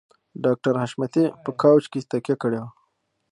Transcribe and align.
ډاکټر 0.43 0.73
حشمتي 0.81 1.25
په 1.43 1.51
کاوچ 1.61 1.83
کې 1.91 1.99
تکيه 2.11 2.35
کړې 2.41 2.59
وه 2.61 2.69